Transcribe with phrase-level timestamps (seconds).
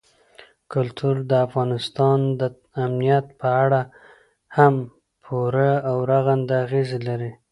[0.71, 2.41] کلتور د افغانستان د
[2.85, 3.81] امنیت په اړه
[4.57, 4.73] هم
[5.23, 7.31] پوره او رغنده اغېز لري.